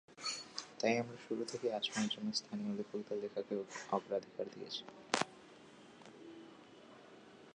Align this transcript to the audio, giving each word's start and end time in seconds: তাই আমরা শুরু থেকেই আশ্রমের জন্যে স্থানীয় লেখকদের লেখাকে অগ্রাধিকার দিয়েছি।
তাই 0.79 0.95
আমরা 0.97 1.17
শুরু 1.25 1.43
থেকেই 1.51 1.75
আশ্রমের 1.77 2.11
জন্যে 2.13 2.33
স্থানীয় 2.33 2.71
লেখকদের 2.79 3.17
লেখাকে 3.23 3.53
অগ্রাধিকার 3.89 4.45
দিয়েছি। 4.53 4.83